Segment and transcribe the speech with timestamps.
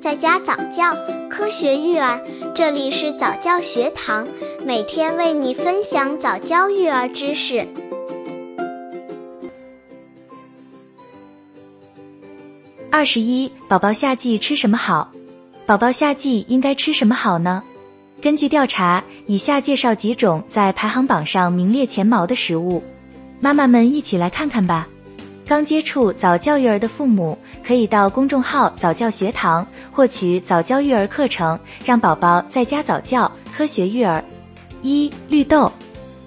[0.00, 0.96] 在家早教，
[1.28, 2.22] 科学育儿，
[2.54, 4.28] 这里是早教学堂，
[4.64, 7.66] 每天为你分享早教育儿知识。
[12.92, 15.10] 二十一，宝宝夏季吃什么好？
[15.66, 17.64] 宝宝夏季应该吃什么好呢？
[18.22, 22.84] 根据调查，以下介绍几种在排行榜上名列前茅的食物，
[23.40, 24.88] 妈妈们一起来看看吧。
[25.48, 27.36] 刚接触早教育儿的父母，
[27.66, 34.22] 可以到公众号早教学堂获取早教育儿课程，让宝宝在家早教，科学育儿。
[34.82, 35.72] 一、绿豆，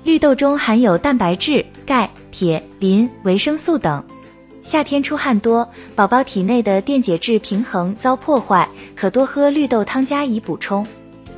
[0.04, 4.04] 绿豆中含有蛋白质、钙、铁、磷、维生素等。
[4.64, 10.84] 夏天出汗多，宝宝体内的电解质平衡遭破坏，可多喝绿豆汤加以补充。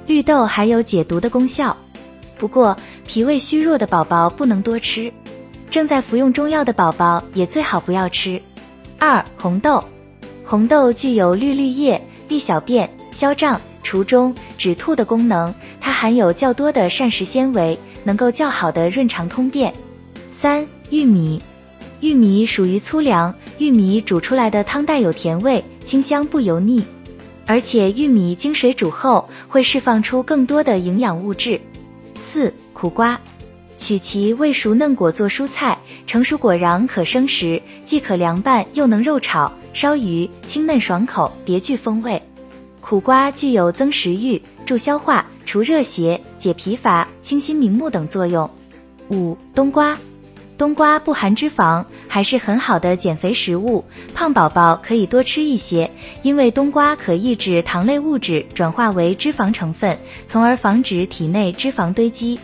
[0.08, 1.76] 绿豆还有解毒的功效，
[2.38, 5.12] 不过脾胃虚弱的宝宝不能多吃。
[5.74, 8.40] 正在服用中药的宝宝也最好不要吃。
[9.00, 9.84] 二、红豆，
[10.46, 19.74] 红豆具有绿绿液、利小便、消胀、除中、止吐的功能，它含有较多的膳食纤维，能够较好的润肠通便。
[20.30, 21.42] 三、玉米，
[22.02, 26.86] 玉米属于粗粮，玉米煮出来的汤带有甜味，清香不油腻，
[27.48, 31.60] 而且玉米经水煮后会释放出更多的营养物质。
[32.22, 33.20] 四、苦瓜。
[33.84, 42.22] 取其未熟嫩果做蔬菜，成熟果瓤可生食，既可凉拌又能肉炒、烧鱼，清嫩爽口，别具风味。
[42.80, 48.50] 苦瓜具有增食欲、助消化、除热邪、解疲乏、清心明目等作用。
[49.10, 49.98] 五、冬瓜，
[50.58, 62.40] 冬瓜不含脂肪，还是很好的减肥食物，胖宝宝可以多吃一些，因为冬瓜可抑制糖类物质转化为脂肪成分，从而防止体内脂肪堆积。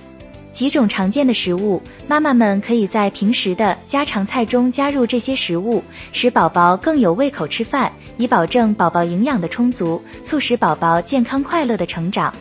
[0.51, 12.33] 几种常见的食物，妈妈们可以在平时的家常菜中加入这些食物，使宝宝更有胃口吃饭，以保证宝宝营养的充足，促使宝宝健康快乐的成长。